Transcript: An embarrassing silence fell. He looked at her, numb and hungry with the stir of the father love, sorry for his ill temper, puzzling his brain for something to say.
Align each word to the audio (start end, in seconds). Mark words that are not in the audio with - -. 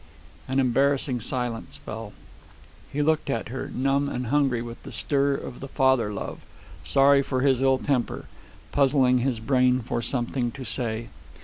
An 0.47 0.59
embarrassing 0.59 1.19
silence 1.21 1.77
fell. 1.77 2.11
He 2.91 3.03
looked 3.03 3.29
at 3.29 3.49
her, 3.49 3.69
numb 3.71 4.09
and 4.09 4.25
hungry 4.25 4.59
with 4.63 4.81
the 4.81 4.91
stir 4.91 5.35
of 5.35 5.59
the 5.59 5.67
father 5.67 6.11
love, 6.11 6.39
sorry 6.83 7.21
for 7.21 7.41
his 7.41 7.61
ill 7.61 7.77
temper, 7.77 8.25
puzzling 8.71 9.19
his 9.19 9.39
brain 9.39 9.79
for 9.81 10.01
something 10.01 10.49
to 10.53 10.65
say. 10.65 11.09